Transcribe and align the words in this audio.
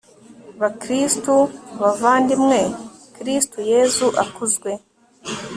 bakristu, 0.59 1.33
bavandimwe, 1.81 2.59
kristu 3.15 3.57
yezu 3.71 4.07
akuzwe 4.23 4.71